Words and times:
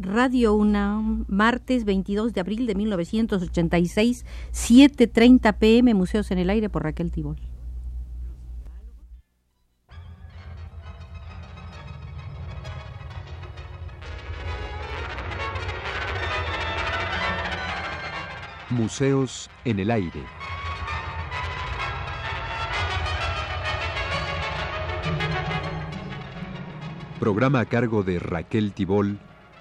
Radio 0.00 0.54
UNAM, 0.54 1.24
martes 1.26 1.84
22 1.84 2.32
de 2.32 2.40
abril 2.40 2.68
de 2.68 2.76
1986, 2.76 4.24
7.30 4.52 5.58
pm, 5.58 5.92
Museos 5.92 6.30
en 6.30 6.38
el 6.38 6.50
Aire 6.50 6.68
por 6.68 6.84
Raquel 6.84 7.10
Tibol. 7.10 7.36
Museos 18.70 19.50
en 19.64 19.80
el 19.80 19.90
Aire. 19.90 20.22
Programa 27.18 27.58
a 27.58 27.64
cargo 27.64 28.04
de 28.04 28.20
Raquel 28.20 28.72
Tibol, 28.72 29.18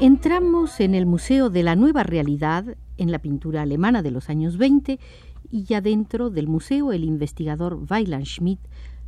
Entramos 0.00 0.80
en 0.80 0.92
el 0.96 1.06
Museo 1.06 1.50
de 1.50 1.62
la 1.62 1.76
Nueva 1.76 2.02
Realidad, 2.02 2.76
en 2.98 3.12
la 3.12 3.20
pintura 3.20 3.62
alemana 3.62 4.02
de 4.02 4.10
los 4.10 4.28
años 4.28 4.58
20, 4.58 4.98
y 5.52 5.62
ya 5.62 5.80
dentro 5.80 6.30
del 6.30 6.48
museo 6.48 6.92
el 6.92 7.04
investigador 7.04 7.78
Weiland 7.88 8.24
Schmidt 8.24 8.58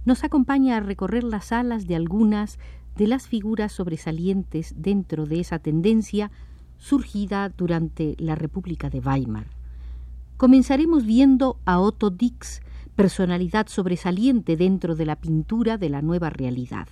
nos 0.05 0.23
acompaña 0.23 0.77
a 0.77 0.81
recorrer 0.81 1.25
las 1.25 1.47
salas 1.47 1.89
de 1.89 1.97
algunas 1.97 2.61
de 2.97 3.09
las 3.09 3.27
figuras 3.27 3.73
sobresalientes 3.73 4.75
dentro 4.77 5.27
de 5.27 5.41
esa 5.41 5.59
tendencia 5.59 6.31
surgida 6.79 7.49
durante 7.49 8.15
la 8.19 8.37
República 8.37 8.89
de 8.89 9.01
Weimar. 9.01 9.49
Comenzaremos 10.37 11.05
viendo 11.05 11.59
a 11.65 11.81
Otto 11.81 12.11
Dix, 12.11 12.61
personalidad 12.95 13.67
sobresaliente 13.67 14.57
dentro 14.57 14.95
de 14.95 15.07
la 15.07 15.17
pintura 15.17 15.79
de 15.79 15.89
la 15.89 16.01
nueva 16.01 16.31
realidad. 16.31 16.87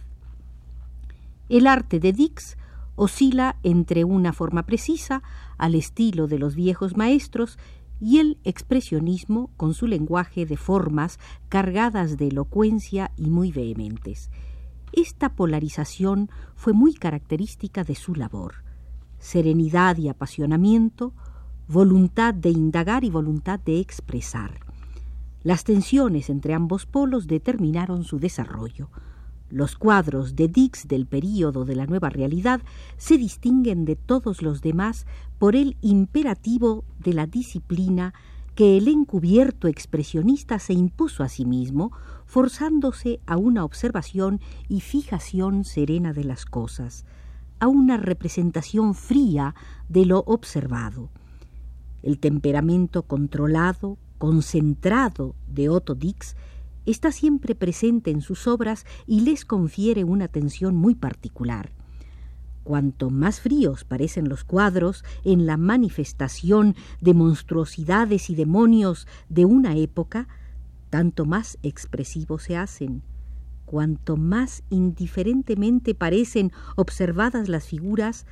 El 1.49 1.69
arte 1.69 2.01
de 2.01 2.13
Dix 2.13 2.57
oscila 2.97 3.57
entre 3.63 4.05
una 4.05 4.33
forma 4.33 4.65
precisa, 4.65 5.23
al 5.59 5.75
estilo 5.75 6.27
de 6.27 6.39
los 6.39 6.55
viejos 6.55 6.97
maestros, 6.97 7.59
y 8.01 8.19
el 8.19 8.39
expresionismo 8.45 9.51
con 9.57 9.73
su 9.73 9.87
lenguaje 9.87 10.47
de 10.47 10.57
formas 10.57 11.19
cargadas 11.49 12.17
de 12.17 12.29
elocuencia 12.29 13.13
y 13.17 13.31
muy 13.31 13.53
vehementes. 13.53 14.31
Esta 14.93 15.35
polarización 15.35 16.31
fue 16.55 16.73
muy 16.73 16.95
característica 16.95 17.83
de 17.83 17.95
su 17.95 18.15
labor. 18.15 18.65
Serenidad 19.19 19.97
y 19.97 20.09
apasionamiento, 20.09 21.15
voluntad 21.67 22.35
de 22.35 22.51
indagar 22.51 23.05
y 23.05 23.11
voluntad 23.11 23.59
de 23.59 23.81
expresar. 23.81 24.61
Las 25.43 25.65
tensiones 25.65 26.31
entre 26.31 26.55
ambos 26.55 26.87
polos 26.87 27.27
determinaron 27.27 28.05
su 28.05 28.19
desarrollo. 28.19 28.91
Los 29.55 29.77
cuadros 29.77 30.35
de 30.35 30.49
Dix 30.49 30.89
del 30.89 31.07
período 31.07 31.65
de 31.65 31.77
la 31.77 31.87
nueva 31.87 32.11
realidad 32.11 32.61
se 32.97 33.17
distinguen 33.17 33.85
de 33.85 33.95
todos 33.95 34.43
los 34.43 34.63
demás 34.63 35.07
por 35.39 35.55
el 35.55 35.77
imperativo 35.81 36.83
de 36.99 37.13
la 37.13 37.29
disciplina 37.29 38.15
que 38.57 38.77
el 38.77 38.89
encubierto 38.89 39.69
expresionista 39.69 40.59
se 40.59 40.73
impuso 40.73 41.23
a 41.23 41.29
sí 41.29 41.45
mismo, 41.45 41.93
forzándose 42.27 43.21
a 43.27 43.37
una 43.37 43.65
observación 43.65 44.41
y 44.69 44.81
fijación 44.81 45.63
serena 45.63 46.13
de 46.13 46.25
las 46.25 46.47
cosas, 46.47 47.05
a 47.61 47.69
una 47.69 47.97
representación 47.97 48.93
fría 48.97 49.55
de 49.89 50.05
lo 50.05 50.25
observado. 50.27 51.11
El 52.03 52.19
temperamento 52.19 53.05
controlado, 53.05 53.99
concentrado 54.19 55.37
de 55.47 55.69
Otto 55.69 55.95
Dix 55.95 56.35
está 56.87 57.13
siempre 57.13 57.55
presente 57.55 58.11
en 58.11 58.21
sus 58.21 58.47
obras 58.47 58.85
y 59.07 59.21
les 59.21 59.45
confiere 59.45 60.05
una 60.05 60.27
atención 60.27 60.77
muy 60.77 60.95
particular. 60.95 61.71
Cuanto 62.65 63.11
más 63.11 63.41
fríos 63.41 63.85
parecen 63.85 64.29
los 64.29 64.43
cuadros 64.43 65.05
en 65.23 65.45
la 65.45 65.59
manifestación 65.59 66.75
de 67.01 67.13
monstruosidades 67.13 68.31
y 68.31 68.35
demonios 68.35 69.07
de 69.29 69.45
una 69.45 69.77
época, 69.77 70.29
tanto 70.89 71.27
más 71.27 71.59
expresivos 71.63 72.45
se 72.45 72.57
hacen. 72.57 73.03
Cuanto 73.67 74.17
más 74.17 74.63
indiferentemente 74.71 75.95
parecen 75.95 76.53
observadas 76.77 77.49
las 77.51 77.67
figuras, 77.67 78.27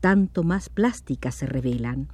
tanto 0.00 0.44
más 0.44 0.68
plásticas 0.68 1.34
se 1.34 1.46
revelan. 1.46 2.08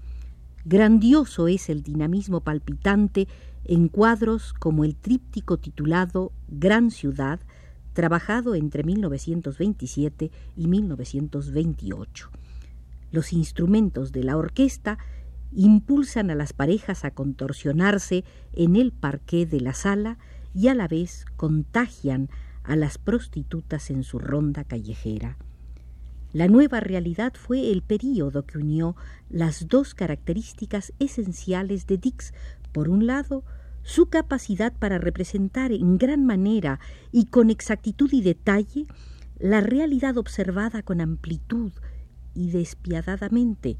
Grandioso 0.65 1.49
es 1.49 1.69
el 1.69 1.83
dinamismo 1.83 2.41
palpitante 2.41 3.27
en 3.65 3.89
cuadros 3.89 4.53
como 4.53 4.85
el 4.85 4.95
tríptico 4.95 5.57
titulado 5.57 6.31
Gran 6.49 6.93
Ciudad, 6.93 7.41
trabajado 7.95 8.55
entre 8.55 8.85
1927 8.85 10.31
y 10.57 10.67
1928. 10.69 12.31
Los 13.11 13.33
instrumentos 13.33 14.13
de 14.13 14.23
la 14.23 14.37
orquesta 14.37 14.99
impulsan 15.53 16.31
a 16.31 16.37
las 16.37 16.53
parejas 16.53 17.05
a 17.05 17.11
contorsionarse 17.11 18.25
en 18.53 18.77
el 18.77 18.93
parqué 18.93 19.47
de 19.47 19.61
la 19.61 19.75
sala 19.75 20.17
y 20.55 20.69
a 20.69 20.75
la 20.75 20.87
vez 20.87 21.25
contagian 21.37 22.31
a 22.63 22.77
las 22.77 22.99
prostitutas 22.99 23.91
en 23.91 24.05
su 24.05 24.21
ronda 24.21 24.63
callejera. 24.63 25.37
La 26.33 26.49
nueva 26.49 26.81
realidad 26.81 27.35
fue 27.35 27.71
el 27.71 27.83
período 27.83 28.47
que 28.47 28.59
unió 28.59 28.97
las 29.29 29.69
dos 29.69 29.95
características 29.95 30.93
esenciales 30.99 31.87
de 31.87 31.99
Dix, 31.99 32.33
por 32.73 32.89
un 32.89 33.07
lado, 33.07 33.45
su 33.83 34.07
capacidad 34.07 34.73
para 34.73 34.99
representar 34.99 35.73
en 35.73 35.99
gran 35.99 36.25
manera 36.25 36.81
y 37.11 37.27
con 37.27 37.51
exactitud 37.51 38.11
y 38.13 38.23
detalle 38.23 38.87
la 39.39 39.61
realidad 39.61 40.17
observada 40.17 40.83
con 40.83 41.01
amplitud 41.01 41.73
y 42.35 42.51
despiadadamente. 42.51 43.77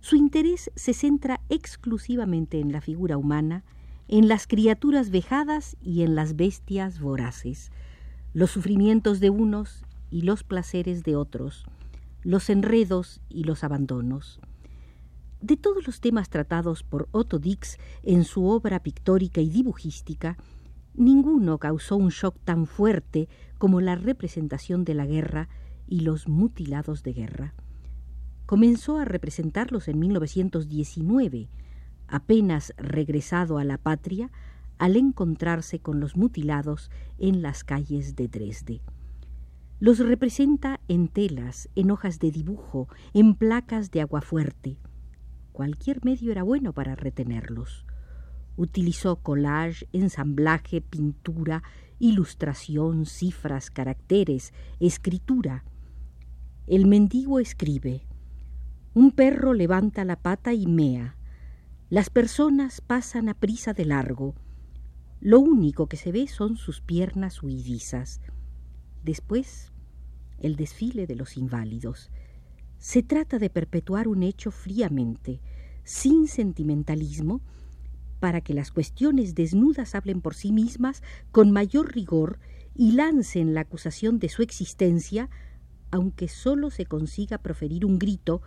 Su 0.00 0.16
interés 0.16 0.70
se 0.76 0.94
centra 0.94 1.40
exclusivamente 1.48 2.60
en 2.60 2.72
la 2.72 2.80
figura 2.80 3.16
humana, 3.16 3.64
en 4.06 4.28
las 4.28 4.46
criaturas 4.46 5.10
vejadas 5.10 5.76
y 5.82 6.02
en 6.02 6.14
las 6.14 6.36
bestias 6.36 7.00
voraces, 7.00 7.70
los 8.32 8.50
sufrimientos 8.50 9.20
de 9.20 9.30
unos 9.30 9.84
y 10.10 10.22
los 10.22 10.44
placeres 10.44 11.02
de 11.02 11.16
otros, 11.16 11.66
los 12.22 12.48
enredos 12.48 13.20
y 13.28 13.44
los 13.44 13.64
abandonos. 13.64 14.40
De 15.40 15.56
todos 15.56 15.86
los 15.86 16.00
temas 16.00 16.30
tratados 16.30 16.82
por 16.82 17.08
Otto 17.12 17.38
Dix 17.38 17.78
en 18.02 18.24
su 18.24 18.46
obra 18.48 18.80
pictórica 18.80 19.40
y 19.40 19.50
dibujística, 19.50 20.36
ninguno 20.94 21.58
causó 21.58 21.96
un 21.96 22.08
shock 22.08 22.36
tan 22.44 22.66
fuerte 22.66 23.28
como 23.58 23.80
la 23.80 23.94
representación 23.94 24.84
de 24.84 24.94
la 24.94 25.06
guerra 25.06 25.48
y 25.86 26.00
los 26.00 26.28
mutilados 26.28 27.02
de 27.02 27.12
guerra. 27.12 27.54
Comenzó 28.48 28.96
a 28.96 29.04
representarlos 29.04 29.88
en 29.88 29.98
1919, 29.98 31.50
apenas 32.06 32.72
regresado 32.78 33.58
a 33.58 33.64
la 33.64 33.76
patria 33.76 34.30
al 34.78 34.96
encontrarse 34.96 35.80
con 35.80 36.00
los 36.00 36.16
mutilados 36.16 36.90
en 37.18 37.42
las 37.42 37.62
calles 37.62 38.16
de 38.16 38.26
Dresde. 38.26 38.80
Los 39.80 39.98
representa 39.98 40.80
en 40.88 41.08
telas, 41.08 41.68
en 41.74 41.90
hojas 41.90 42.20
de 42.20 42.30
dibujo, 42.30 42.88
en 43.12 43.34
placas 43.34 43.90
de 43.90 44.00
agua 44.00 44.22
fuerte. 44.22 44.78
Cualquier 45.52 46.02
medio 46.02 46.32
era 46.32 46.42
bueno 46.42 46.72
para 46.72 46.94
retenerlos. 46.94 47.84
Utilizó 48.56 49.16
collage, 49.16 49.86
ensamblaje, 49.92 50.80
pintura, 50.80 51.62
ilustración, 51.98 53.04
cifras, 53.04 53.70
caracteres, 53.70 54.54
escritura. 54.80 55.64
El 56.66 56.86
mendigo 56.86 57.40
escribe. 57.40 58.07
Un 58.98 59.12
perro 59.12 59.52
levanta 59.54 60.04
la 60.04 60.16
pata 60.16 60.54
y 60.54 60.66
mea. 60.66 61.14
Las 61.88 62.10
personas 62.10 62.80
pasan 62.80 63.28
a 63.28 63.34
prisa 63.34 63.72
de 63.72 63.84
largo. 63.84 64.34
Lo 65.20 65.38
único 65.38 65.86
que 65.86 65.96
se 65.96 66.10
ve 66.10 66.26
son 66.26 66.56
sus 66.56 66.80
piernas 66.80 67.40
huidizas. 67.40 68.20
Después, 69.04 69.70
el 70.40 70.56
desfile 70.56 71.06
de 71.06 71.14
los 71.14 71.36
inválidos. 71.36 72.10
Se 72.78 73.04
trata 73.04 73.38
de 73.38 73.50
perpetuar 73.50 74.08
un 74.08 74.24
hecho 74.24 74.50
fríamente, 74.50 75.40
sin 75.84 76.26
sentimentalismo, 76.26 77.40
para 78.18 78.40
que 78.40 78.52
las 78.52 78.72
cuestiones 78.72 79.36
desnudas 79.36 79.94
hablen 79.94 80.20
por 80.20 80.34
sí 80.34 80.50
mismas 80.50 81.04
con 81.30 81.52
mayor 81.52 81.94
rigor 81.94 82.40
y 82.74 82.94
lancen 82.94 83.54
la 83.54 83.60
acusación 83.60 84.18
de 84.18 84.28
su 84.28 84.42
existencia, 84.42 85.30
aunque 85.92 86.26
sólo 86.26 86.72
se 86.72 86.84
consiga 86.84 87.38
proferir 87.38 87.86
un 87.86 88.00
grito 88.00 88.42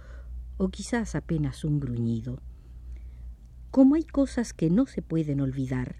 o 0.61 0.69
quizás 0.69 1.15
apenas 1.15 1.65
un 1.65 1.79
gruñido. 1.79 2.39
Como 3.71 3.95
hay 3.95 4.03
cosas 4.03 4.53
que 4.53 4.69
no 4.69 4.85
se 4.85 5.01
pueden 5.01 5.41
olvidar, 5.41 5.95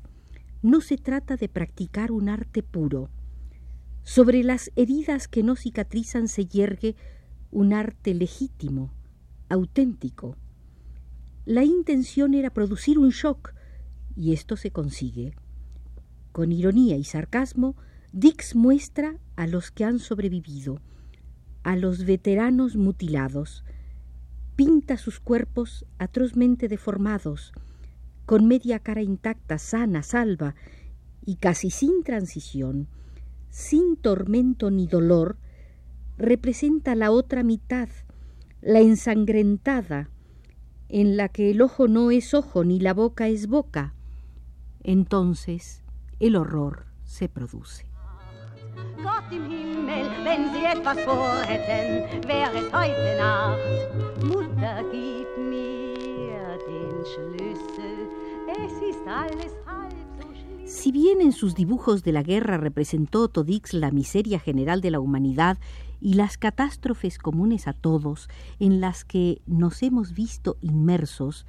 no 0.62 0.82
se 0.82 0.98
trata 0.98 1.36
de 1.36 1.50
practicar 1.50 2.12
un 2.12 2.30
arte 2.30 2.62
puro. 2.62 3.10
Sobre 4.04 4.44
las 4.44 4.70
heridas 4.76 5.28
que 5.28 5.42
no 5.42 5.56
cicatrizan 5.56 6.28
se 6.28 6.46
yergue 6.46 6.96
un 7.50 7.74
arte 7.74 8.14
legítimo, 8.14 8.94
auténtico. 9.50 10.38
La 11.46 11.64
intención 11.64 12.36
era 12.36 12.52
producir 12.52 13.00
un 13.00 13.10
shock, 13.10 13.56
y 14.16 14.32
esto 14.32 14.58
se 14.58 14.70
consigue. 14.70 15.34
Con 16.32 16.52
ironía 16.52 16.98
y 16.98 17.04
sarcasmo, 17.04 17.76
Dix 18.14 18.56
muestra 18.56 19.18
a 19.36 19.48
los 19.48 19.72
que 19.72 19.86
han 19.86 19.98
sobrevivido, 19.98 20.82
a 21.64 21.76
los 21.76 22.06
veteranos 22.06 22.76
mutilados, 22.76 23.64
pinta 24.64 24.96
sus 24.96 25.20
cuerpos 25.20 25.88
atrozmente 25.98 26.68
deformados, 26.68 27.52
con 28.28 28.48
media 28.48 28.78
cara 28.78 29.02
intacta, 29.02 29.58
sana, 29.58 30.04
salva, 30.04 30.54
y 31.26 31.38
casi 31.38 31.72
sin 31.72 32.04
transición, 32.04 32.88
sin 33.50 33.96
tormento 33.96 34.70
ni 34.70 34.86
dolor, 34.86 35.40
representa 36.16 36.94
la 36.94 37.10
otra 37.10 37.42
mitad, 37.42 37.90
la 38.62 38.82
ensangrentada, 38.82 40.12
en 40.90 41.18
la 41.18 41.30
que 41.30 41.50
el 41.50 41.64
ojo 41.64 41.88
no 41.88 42.12
es 42.12 42.36
ojo 42.36 42.64
ni 42.64 42.80
la 42.80 42.94
boca 42.94 43.30
es 43.30 43.48
boca, 43.48 43.96
entonces 44.84 45.82
el 46.20 46.36
horror 46.36 46.86
se 47.04 47.30
produce. 47.30 47.91
Gott 48.98 49.32
im 49.32 49.50
Himmel, 49.50 50.10
wenn 50.24 50.52
Sie 50.54 50.66
etwas 50.66 51.00
vorhätten, 51.02 52.28
wäre 52.28 52.58
es 52.58 52.74
heute 52.74 53.18
Nacht. 53.18 54.24
Mutter, 54.24 54.84
gib 54.92 55.28
mir 55.38 56.58
den 56.68 57.06
Schlüssel, 57.06 58.08
es 58.48 58.96
ist 58.96 59.08
alles. 59.08 59.52
Si 60.72 60.94
bien 60.94 61.20
en 61.20 61.34
sus 61.34 61.54
dibujos 61.54 62.02
de 62.02 62.14
la 62.14 62.24
guerra 62.24 62.58
representó 62.58 63.28
Todix 63.28 63.74
la 63.74 63.92
miseria 63.92 64.40
general 64.40 64.80
de 64.80 64.90
la 64.90 65.02
humanidad 65.02 65.58
y 66.00 66.14
las 66.14 66.38
catástrofes 66.38 67.18
comunes 67.18 67.68
a 67.68 67.74
todos 67.74 68.30
en 68.58 68.80
las 68.80 69.04
que 69.04 69.42
nos 69.46 69.84
hemos 69.84 70.14
visto 70.14 70.58
inmersos, 70.62 71.46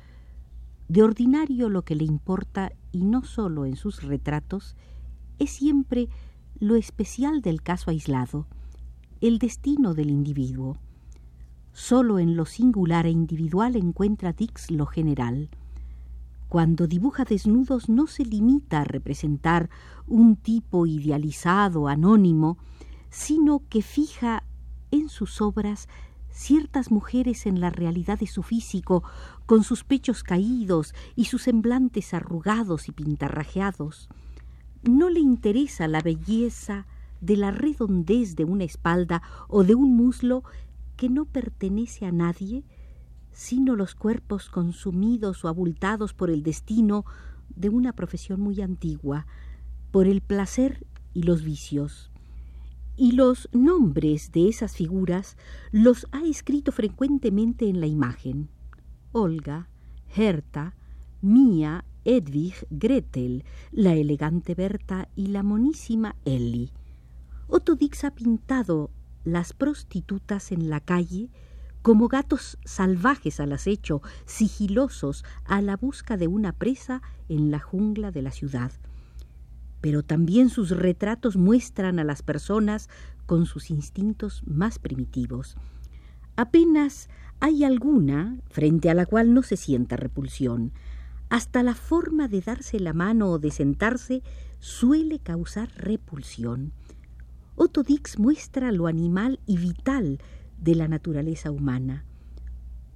de 0.89 1.05
ordinario 1.05 1.69
lo 1.69 1.83
que 1.83 1.95
le 1.95 2.05
importa, 2.05 2.73
y 2.91 3.05
no 3.05 3.23
solo 3.23 3.65
en 3.65 3.77
sus 3.77 4.03
retratos, 4.03 4.77
es 5.39 5.53
siempre 5.53 6.09
lo 6.63 6.77
especial 6.77 7.43
del 7.43 7.61
caso 7.61 7.91
aislado, 7.91 8.47
el 9.21 9.41
destino 9.41 9.95
del 9.95 10.11
individuo. 10.11 10.79
Solo 11.73 12.21
en 12.21 12.37
lo 12.37 12.47
singular 12.47 13.05
e 13.05 13.11
individual 13.11 13.75
encuentra 13.75 14.33
Dix 14.33 14.71
lo 14.71 14.87
general. 14.87 15.49
Cuando 16.49 16.87
dibuja 16.87 17.25
desnudos 17.25 17.89
no 17.89 18.07
se 18.07 18.25
limita 18.25 18.83
a 18.83 18.85
representar 18.85 19.71
un 20.07 20.37
tipo 20.37 20.87
idealizado, 20.87 21.89
anónimo, 21.89 22.59
sino 23.11 23.65
que 23.69 23.83
fija 23.83 24.45
en 24.93 25.09
sus 25.09 25.41
obras 25.41 25.89
ciertas 26.31 26.93
mujeres 26.93 27.47
en 27.47 27.61
la 27.61 27.71
realidad 27.71 28.21
de 28.21 28.29
su 28.29 28.45
físico, 28.45 29.03
con 29.47 29.65
sus 29.65 29.83
pechos 29.83 30.23
caídos 30.23 30.95
y 31.17 31.25
sus 31.25 31.43
semblantes 31.43 32.15
arrugados 32.15 32.87
y 32.89 32.93
pintarrajeados. 32.93 34.09
No 34.83 35.11
le 35.11 35.21
interesa 35.21 35.89
la 35.89 36.01
belleza 36.01 36.87
de 37.21 37.37
la 37.37 37.51
redondez 37.51 38.35
de 38.35 38.45
una 38.45 38.65
espalda 38.65 39.23
o 39.49 39.65
de 39.65 39.75
un 39.75 39.97
muslo 39.97 40.43
que 40.97 41.09
no 41.09 41.25
pertenece 41.25 42.05
a 42.07 42.13
nadie, 42.13 42.65
sino 43.33 43.77
los 43.77 43.95
cuerpos 43.95 44.49
consumidos 44.49 45.45
o 45.45 45.49
abultados 45.49 46.15
por 46.15 46.31
el 46.31 46.43
destino 46.43 47.05
de 47.55 47.69
una 47.69 47.93
profesión 47.93 48.41
muy 48.41 48.61
antigua, 48.61 49.27
por 49.91 50.07
el 50.07 50.21
placer 50.21 50.87
y 51.15 51.23
los 51.23 51.43
vicios 51.43 52.13
y 52.97 53.13
los 53.13 53.49
nombres 53.53 54.33
de 54.33 54.49
esas 54.49 54.77
figuras 54.77 55.37
los 55.71 56.07
ha 56.13 56.23
escrito 56.25 56.73
frecuentemente 56.73 57.69
en 57.69 57.81
la 57.81 57.87
imagen. 57.87 58.49
Olga, 59.13 59.69
Herta, 60.15 60.75
Mía, 61.21 61.85
Edwig, 62.05 62.55
Gretel, 62.71 63.45
la 63.71 63.95
elegante 63.95 64.55
Berta 64.55 65.09
y 65.17 65.29
la 65.29 65.43
monísima 65.43 66.17
Ellie. 66.25 66.71
Otto 67.49 67.75
Dix 67.75 68.05
ha 68.05 68.15
pintado 68.15 68.91
las 69.25 69.53
prostitutas 69.53 70.53
en 70.53 70.71
la 70.71 70.81
calle 70.81 71.31
como 71.83 72.09
gatos 72.09 72.59
salvajes 72.65 73.41
al 73.41 73.53
acecho, 73.53 74.03
sigilosos 74.25 75.25
a 75.45 75.61
la 75.61 75.77
busca 75.77 76.17
de 76.17 76.29
una 76.29 76.53
presa 76.53 77.03
en 77.29 77.51
la 77.51 77.59
jungla 77.59 78.11
de 78.11 78.23
la 78.23 78.31
ciudad 78.31 78.73
pero 79.83 80.05
también 80.05 80.49
sus 80.49 80.71
retratos 80.71 81.37
muestran 81.37 81.99
a 81.99 82.05
las 82.05 82.23
personas 82.23 82.89
con 83.27 83.45
sus 83.45 83.69
instintos 83.69 84.43
más 84.47 84.79
primitivos. 84.79 85.57
Apenas 86.37 87.11
hay 87.41 87.65
alguna 87.65 88.39
frente 88.49 88.89
a 88.89 88.95
la 88.95 89.05
cual 89.05 89.35
no 89.35 89.43
se 89.43 89.57
sienta 89.57 89.97
repulsión. 89.97 90.73
Hasta 91.33 91.63
la 91.63 91.75
forma 91.75 92.29
de 92.29 92.43
darse 92.43 92.79
la 92.79 92.93
mano 92.93 93.31
o 93.31 93.39
de 93.39 93.51
sentarse 93.51 94.23
suele 94.59 95.19
causar 95.19 95.71
repulsión. 95.79 96.75
Otto 97.57 97.83
Dix 97.83 98.19
muestra 98.19 98.71
lo 98.71 98.87
animal 98.87 99.41
y 99.47 99.57
vital 99.57 100.19
de 100.59 100.75
la 100.75 100.89
naturaleza 100.89 101.51
humana. 101.51 102.05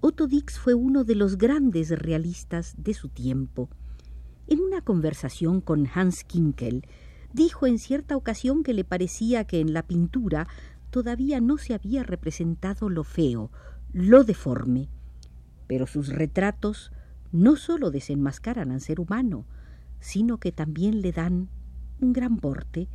Otto 0.02 0.26
Dix 0.26 0.58
fue 0.58 0.74
uno 0.74 1.02
de 1.02 1.14
los 1.14 1.38
grandes 1.38 1.88
realistas 1.88 2.74
de 2.76 2.92
su 2.92 3.08
tiempo. 3.08 3.70
En 4.48 4.60
una 4.60 4.82
conversación 4.82 5.62
con 5.62 5.88
Hans 5.94 6.22
Kinkel, 6.22 6.84
dijo 7.32 7.66
en 7.66 7.78
cierta 7.78 8.18
ocasión 8.18 8.64
que 8.64 8.74
le 8.74 8.84
parecía 8.84 9.44
que 9.44 9.60
en 9.60 9.72
la 9.72 9.82
pintura 9.82 10.46
todavía 10.90 11.40
no 11.40 11.56
se 11.56 11.72
había 11.72 12.02
representado 12.02 12.90
lo 12.90 13.02
feo, 13.02 13.50
lo 13.94 14.24
deforme. 14.24 14.90
Pero 15.66 15.86
sus 15.86 16.08
retratos 16.08 16.92
no 17.36 17.56
sólo 17.56 17.90
desenmascaran 17.90 18.72
al 18.72 18.80
ser 18.80 18.98
humano, 18.98 19.44
sino 20.00 20.38
que 20.38 20.52
también 20.52 21.02
le 21.02 21.12
dan 21.12 21.50
un 22.00 22.12
gran 22.14 22.38
porte, 22.38 22.88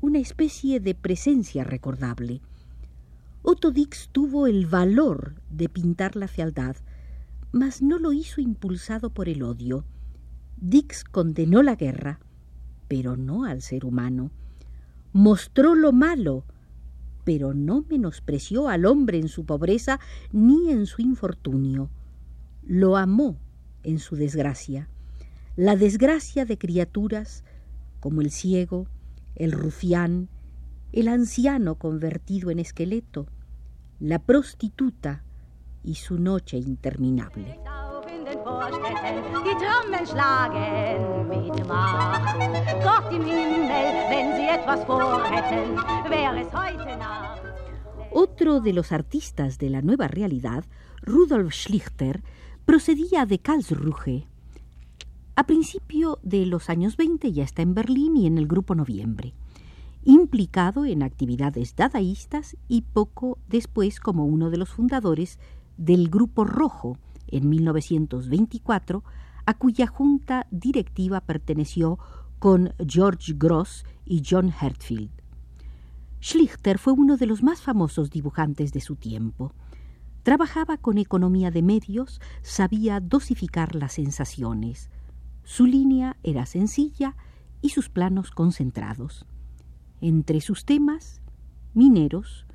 una 0.00 0.20
especie 0.20 0.78
de 0.78 0.94
presencia 0.94 1.64
recordable. 1.64 2.40
Otto 3.42 3.72
Dix 3.72 4.08
tuvo 4.12 4.46
el 4.46 4.66
valor 4.66 5.34
de 5.50 5.68
pintar 5.68 6.14
la 6.14 6.28
fealdad, 6.28 6.76
mas 7.50 7.82
no 7.82 7.98
lo 7.98 8.12
hizo 8.12 8.40
impulsado 8.40 9.10
por 9.10 9.28
el 9.28 9.42
odio. 9.42 9.84
Dix 10.56 11.02
condenó 11.02 11.62
la 11.64 11.74
guerra, 11.74 12.20
pero 12.86 13.16
no 13.16 13.44
al 13.44 13.62
ser 13.62 13.84
humano. 13.84 14.30
Mostró 15.12 15.74
lo 15.74 15.92
malo, 15.92 16.44
pero 17.24 17.52
no 17.52 17.84
menospreció 17.90 18.68
al 18.68 18.86
hombre 18.86 19.18
en 19.18 19.28
su 19.28 19.44
pobreza 19.44 19.98
ni 20.30 20.70
en 20.70 20.86
su 20.86 21.02
infortunio. 21.02 21.90
Lo 22.62 22.96
amó 22.96 23.38
en 23.82 23.98
su 23.98 24.16
desgracia, 24.16 24.88
la 25.56 25.76
desgracia 25.76 26.44
de 26.44 26.58
criaturas 26.58 27.44
como 28.00 28.20
el 28.20 28.30
ciego, 28.30 28.86
el 29.36 29.52
rufián, 29.52 30.28
el 30.92 31.08
anciano 31.08 31.76
convertido 31.76 32.50
en 32.50 32.58
esqueleto, 32.58 33.26
la 34.00 34.18
prostituta 34.18 35.24
y 35.82 35.94
su 35.94 36.18
noche 36.18 36.58
interminable. 36.58 37.58
Otro 48.10 48.60
de 48.60 48.72
los 48.72 48.92
artistas 48.92 49.58
de 49.58 49.70
la 49.70 49.82
nueva 49.82 50.08
realidad, 50.08 50.64
Rudolf 51.02 51.52
Schlichter, 51.54 52.22
procedía 52.64 53.26
de 53.26 53.38
Karlsruhe. 53.38 54.26
A 55.34 55.44
principio 55.44 56.18
de 56.22 56.46
los 56.46 56.70
años 56.70 56.96
20 56.96 57.32
ya 57.32 57.42
está 57.42 57.62
en 57.62 57.74
Berlín 57.74 58.16
y 58.16 58.26
en 58.26 58.38
el 58.38 58.46
Grupo 58.46 58.74
Noviembre, 58.74 59.34
implicado 60.04 60.84
en 60.84 61.02
actividades 61.02 61.74
dadaístas 61.74 62.56
y 62.68 62.82
poco 62.82 63.38
después 63.48 63.98
como 63.98 64.26
uno 64.26 64.50
de 64.50 64.58
los 64.58 64.68
fundadores 64.68 65.38
del 65.76 66.08
Grupo 66.08 66.44
Rojo 66.44 66.98
en 67.28 67.48
1924, 67.48 69.02
a 69.46 69.54
cuya 69.54 69.86
junta 69.86 70.46
directiva 70.50 71.20
perteneció 71.20 71.98
con 72.38 72.74
George 72.86 73.34
Gross 73.36 73.84
y 74.04 74.22
John 74.28 74.52
Hertfield. 74.60 75.10
Schlichter 76.20 76.78
fue 76.78 76.92
uno 76.92 77.16
de 77.16 77.26
los 77.26 77.42
más 77.42 77.60
famosos 77.60 78.10
dibujantes 78.10 78.72
de 78.72 78.80
su 78.80 78.94
tiempo. 78.94 79.52
Trabajaba 80.22 80.76
con 80.76 80.98
economía 80.98 81.50
de 81.50 81.62
medios, 81.62 82.20
sabía 82.42 83.00
dosificar 83.00 83.74
las 83.74 83.94
sensaciones. 83.94 84.88
Su 85.42 85.66
línea 85.66 86.16
era 86.22 86.46
sencilla 86.46 87.16
y 87.60 87.70
sus 87.70 87.88
planos 87.88 88.30
concentrados. 88.30 89.26
Entre 90.00 90.40
sus 90.40 90.64
temas, 90.64 91.20
mineros, 91.74 92.46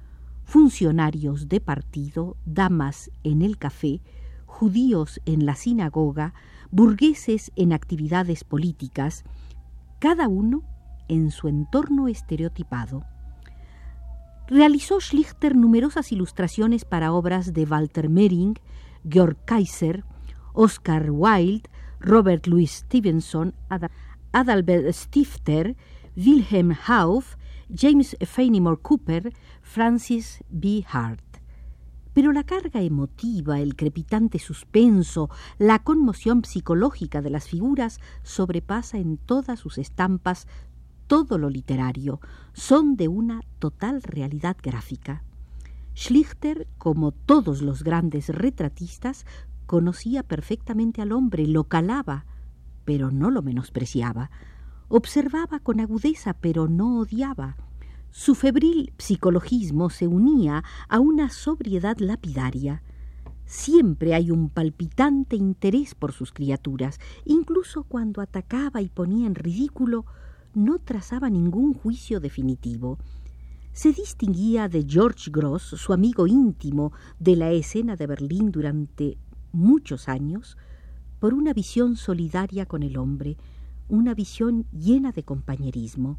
funcionarios 0.45 1.49
de 1.49 1.59
partido, 1.59 2.37
damas 2.45 3.11
en 3.23 3.41
el 3.41 3.57
café, 3.57 4.01
judíos 4.45 5.19
en 5.25 5.45
la 5.45 5.55
sinagoga, 5.55 6.33
burgueses 6.71 7.51
en 7.57 7.73
actividades 7.73 8.45
políticas, 8.45 9.25
cada 9.99 10.29
uno 10.29 10.63
en 11.09 11.31
su 11.31 11.49
entorno 11.49 12.07
estereotipado. 12.07 13.03
Realizó 14.49 15.01
Schlichter 15.01 15.57
numerosas 15.57 16.13
ilustraciones 16.13 16.85
para 16.85 17.11
obras 17.11 17.51
de 17.51 17.65
Walter 17.65 18.07
Mering, 18.07 18.57
Georg 19.07 19.37
Kaiser, 19.43 20.05
Oscar 20.53 21.11
Wilde, 21.11 21.69
Robert 21.99 22.47
Louis 22.47 22.71
Stevenson, 22.71 23.53
Adalbert 24.31 24.93
Stifter, 24.93 25.75
Wilhelm 26.15 26.73
Hauff, 26.87 27.35
James 27.75 28.15
Fenimore 28.21 28.79
Cooper, 28.81 29.33
Francis 29.61 30.41
B. 30.47 30.85
Hart. 30.89 31.21
Pero 32.13 32.31
la 32.31 32.43
carga 32.43 32.81
emotiva, 32.81 33.59
el 33.59 33.75
crepitante 33.75 34.39
suspenso, 34.39 35.29
la 35.59 35.83
conmoción 35.83 36.45
psicológica 36.45 37.21
de 37.21 37.29
las 37.29 37.49
figuras 37.49 37.99
sobrepasa 38.23 38.97
en 38.97 39.17
todas 39.17 39.59
sus 39.59 39.77
estampas 39.77 40.47
todo 41.07 41.37
lo 41.37 41.49
literario, 41.49 42.19
son 42.53 42.95
de 42.95 43.07
una 43.07 43.41
total 43.59 44.03
realidad 44.03 44.57
gráfica. 44.61 45.23
Schlichter, 45.95 46.67
como 46.77 47.11
todos 47.11 47.61
los 47.61 47.83
grandes 47.83 48.29
retratistas, 48.29 49.25
conocía 49.65 50.21
perfectamente 50.23 51.01
al 51.01 51.11
hombre, 51.11 51.47
lo 51.47 51.63
calaba, 51.63 52.25
pero 52.85 53.11
no 53.11 53.31
lo 53.31 53.41
menospreciaba, 53.41 54.29
observaba 54.89 55.59
con 55.59 55.79
agudeza, 55.79 56.33
pero 56.33 56.67
no 56.67 56.99
odiaba. 56.99 57.57
Su 58.11 58.35
febril 58.35 58.93
psicologismo 58.97 59.89
se 59.89 60.07
unía 60.07 60.63
a 60.87 60.99
una 60.99 61.29
sobriedad 61.29 61.97
lapidaria. 61.99 62.83
Siempre 63.45 64.13
hay 64.13 64.31
un 64.31 64.49
palpitante 64.49 65.35
interés 65.35 65.95
por 65.95 66.11
sus 66.11 66.31
criaturas, 66.31 66.99
incluso 67.25 67.83
cuando 67.83 68.21
atacaba 68.21 68.81
y 68.81 68.89
ponía 68.89 69.27
en 69.27 69.35
ridículo 69.35 70.05
no 70.57 70.79
trazaba 70.79 71.29
ningún 71.29 71.75
juicio 71.75 72.19
definitivo. 72.19 72.97
Se 73.73 73.93
distinguía 73.93 74.67
de 74.67 74.85
George 74.89 75.29
Gross, 75.29 75.61
su 75.61 75.93
amigo 75.93 76.25
íntimo 76.25 76.93
de 77.19 77.35
la 77.35 77.51
escena 77.51 77.95
de 77.95 78.07
Berlín 78.07 78.51
durante 78.51 79.19
muchos 79.51 80.09
años, 80.09 80.57
por 81.19 81.35
una 81.35 81.53
visión 81.53 81.95
solidaria 81.95 82.65
con 82.65 82.81
el 82.81 82.97
hombre, 82.97 83.37
una 83.87 84.15
visión 84.15 84.65
llena 84.71 85.11
de 85.11 85.23
compañerismo. 85.23 86.17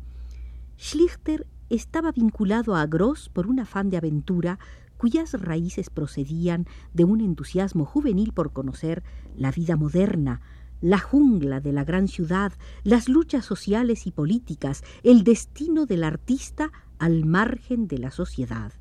Schlichter 0.78 1.49
estaba 1.68 2.12
vinculado 2.12 2.76
a 2.76 2.87
Gross 2.87 3.28
por 3.28 3.49
un 3.49 3.59
afán 3.59 3.90
de 3.90 3.97
aventura 3.97 4.61
cuyas 4.99 5.33
raíces 5.33 5.90
procedían 5.90 6.66
de 6.95 7.02
un 7.02 7.21
entusiasmo 7.21 7.85
juvenil 7.85 8.33
por 8.33 8.52
conocer 8.52 9.02
la 9.37 9.50
vida 9.50 9.76
moderna, 9.76 10.40
la 10.80 10.99
jungla 10.99 11.61
de 11.61 11.73
la 11.73 11.85
gran 11.85 12.08
ciudad, 12.08 12.52
las 12.85 13.08
luchas 13.08 13.44
sociales 13.44 14.06
y 14.06 14.12
políticas, 14.12 14.82
el 15.02 15.25
destino 15.25 15.87
del 15.87 16.04
artista 16.04 16.70
al 16.99 17.25
margen 17.25 17.88
de 17.88 17.99
la 17.99 18.11
sociedad. 18.11 18.73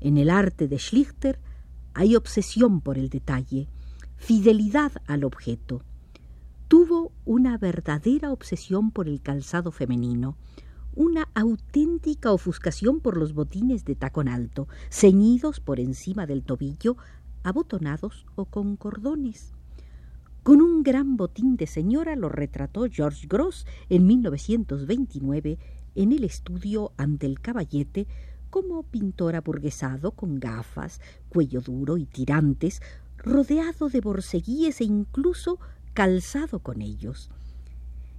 En 0.00 0.16
el 0.16 0.30
arte 0.30 0.68
de 0.68 0.78
Schlichter 0.78 1.40
hay 1.94 2.14
obsesión 2.14 2.80
por 2.80 2.98
el 2.98 3.08
detalle, 3.08 3.68
fidelidad 4.16 4.92
al 5.06 5.24
objeto. 5.24 5.82
Tuvo 6.68 7.12
una 7.24 7.58
verdadera 7.58 8.30
obsesión 8.30 8.90
por 8.90 9.08
el 9.08 9.20
calzado 9.20 9.72
femenino, 9.72 10.36
una 10.94 11.28
auténtica 11.34 12.32
ofuscación 12.32 13.00
por 13.00 13.16
los 13.16 13.32
botines 13.32 13.84
de 13.84 13.94
tacón 13.94 14.28
alto, 14.28 14.68
ceñidos 14.90 15.60
por 15.60 15.80
encima 15.80 16.26
del 16.26 16.42
tobillo, 16.42 16.96
abotonados 17.42 18.26
o 18.34 18.44
con 18.44 18.76
cordones. 18.76 19.54
Con 20.42 20.62
un 20.62 20.82
gran 20.82 21.16
botín 21.16 21.56
de 21.56 21.66
señora 21.66 22.16
lo 22.16 22.28
retrató 22.28 22.86
George 22.90 23.26
Gross 23.28 23.66
en 23.88 24.06
1929 24.06 25.58
en 25.94 26.12
el 26.12 26.24
estudio 26.24 26.92
ante 26.96 27.26
el 27.26 27.40
caballete 27.40 28.06
como 28.50 28.82
pintor 28.82 29.36
aburguesado 29.36 30.12
con 30.12 30.40
gafas, 30.40 31.00
cuello 31.28 31.60
duro 31.60 31.98
y 31.98 32.06
tirantes, 32.06 32.80
rodeado 33.18 33.88
de 33.88 34.00
borceguíes 34.00 34.80
e 34.80 34.84
incluso 34.84 35.58
calzado 35.92 36.60
con 36.60 36.80
ellos. 36.80 37.30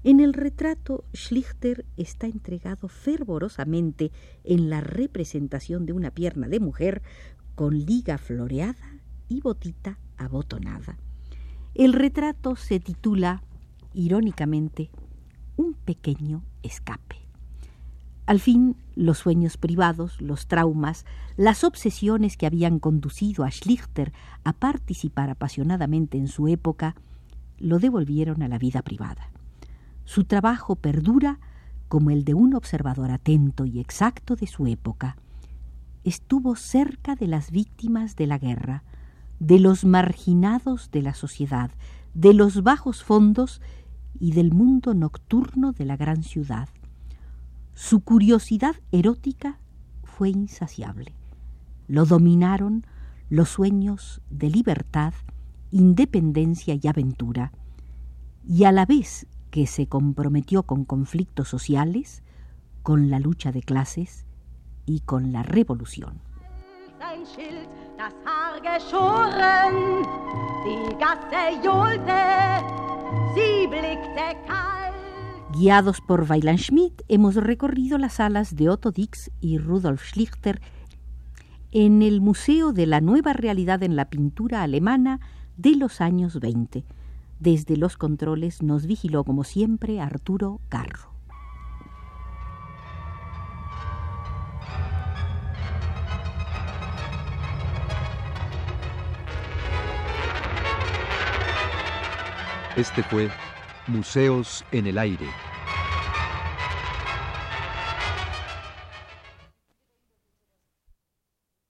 En 0.04 0.20
el 0.20 0.34
retrato, 0.34 1.04
Schlichter 1.14 1.86
está 1.98 2.28
entregado 2.28 2.88
fervorosamente 2.88 4.12
en 4.44 4.70
la 4.70 4.82
representación 4.82 5.86
de 5.86 5.94
una 5.94 6.12
pierna 6.12 6.48
de 6.48 6.60
mujer 6.60 7.02
con 7.56 7.78
liga 7.78 8.18
floreada 8.18 9.00
y 9.28 9.42
botita 9.42 10.00
abotonada. 10.18 10.98
El 11.76 11.94
retrato 11.94 12.56
se 12.56 12.80
titula, 12.80 13.44
irónicamente, 13.94 14.90
Un 15.56 15.74
pequeño 15.74 16.44
escape. 16.64 17.18
Al 18.26 18.40
fin, 18.40 18.76
los 18.96 19.18
sueños 19.18 19.58
privados, 19.58 20.22
los 20.22 20.48
traumas, 20.48 21.06
las 21.36 21.64
obsesiones 21.64 22.38
que 22.38 22.46
habían 22.46 22.80
conducido 22.80 23.44
a 23.44 23.52
Schlichter 23.52 24.14
a 24.44 24.54
participar 24.54 25.30
apasionadamente 25.30 26.18
en 26.18 26.28
su 26.28 26.48
época, 26.48 26.96
lo 27.58 27.80
devolvieron 27.80 28.42
a 28.42 28.48
la 28.48 28.58
vida 28.58 28.82
privada. 28.82 29.32
Su 30.06 30.26
trabajo 30.26 30.76
perdura 30.76 31.40
como 31.88 32.12
el 32.12 32.24
de 32.24 32.36
un 32.36 32.54
observador 32.56 33.12
atento 33.12 33.66
y 33.66 33.80
exacto 33.80 34.36
de 34.36 34.48
su 34.48 34.68
época. 34.68 35.18
Estuvo 36.04 36.56
cerca 36.56 37.16
de 37.16 37.28
las 37.28 37.52
víctimas 37.52 38.16
de 38.16 38.28
la 38.28 38.38
guerra, 38.38 38.84
de 39.40 39.60
los 39.60 39.86
marginados 39.86 40.92
de 40.92 41.02
la 41.02 41.14
sociedad, 41.14 41.72
de 42.14 42.34
los 42.34 42.64
bajos 42.64 43.04
fondos 43.04 43.62
y 44.20 44.34
del 44.34 44.52
mundo 44.52 44.94
nocturno 44.94 45.72
de 45.72 45.86
la 45.86 45.98
gran 45.98 46.24
ciudad. 46.24 46.70
Su 47.74 48.02
curiosidad 48.02 48.76
erótica 48.92 49.60
fue 50.04 50.30
insaciable. 50.30 51.14
Lo 51.88 52.06
dominaron 52.06 52.86
los 53.30 53.50
sueños 53.50 54.22
de 54.30 54.50
libertad, 54.50 55.14
independencia 55.72 56.78
y 56.82 56.88
aventura, 56.88 57.52
y 58.46 58.66
a 58.66 58.72
la 58.72 58.86
vez 58.86 59.28
que 59.52 59.68
se 59.68 59.88
comprometió 59.88 60.64
con 60.64 60.84
conflictos 60.84 61.48
sociales, 61.48 62.24
con 62.84 63.10
la 63.10 63.20
lucha 63.20 63.52
de 63.52 63.62
clases 63.62 64.26
y 64.86 65.02
con 65.02 65.32
la 65.32 65.44
revolución. 65.44 66.20
Guiados 75.52 76.00
por 76.00 76.26
Weiland 76.30 76.60
Schmidt, 76.60 77.02
hemos 77.10 77.36
recorrido 77.36 77.98
las 77.98 78.14
salas 78.14 78.56
de 78.56 78.70
Otto 78.70 78.92
Dix 78.92 79.32
y 79.42 79.58
Rudolf 79.58 80.02
Schlichter 80.02 80.62
en 81.74 82.02
el 82.02 82.22
Museo 82.22 82.72
de 82.72 82.86
la 82.86 83.02
Nueva 83.02 83.34
Realidad 83.34 83.84
en 83.84 83.98
la 83.98 84.10
Pintura 84.10 84.64
Alemana 84.64 85.20
de 85.58 85.76
los 85.76 86.00
años 86.00 86.40
20. 86.40 86.86
Desde 87.42 87.76
los 87.76 87.98
controles 87.98 88.64
nos 88.64 88.86
vigiló 88.86 89.26
como 89.26 89.44
siempre 89.44 90.00
Arturo 90.00 90.62
Carro. 90.70 91.19
Este 102.80 103.04
fue 103.04 103.34
Museos 103.88 104.66
en 104.72 104.88
el 104.88 104.98
Aire 104.98 105.49